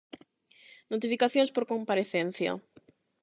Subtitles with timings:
[0.91, 2.51] Notificacións por comparecencia.